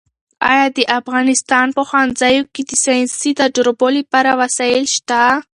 ایا 0.51 0.65
د 0.77 0.79
افغانستان 0.99 1.67
په 1.75 1.81
ښوونځیو 1.89 2.43
کې 2.53 2.61
د 2.69 2.71
ساینسي 2.85 3.31
تجربو 3.41 3.87
لپاره 3.97 4.31
وسایل 4.41 4.83
شته؟ 4.95 5.21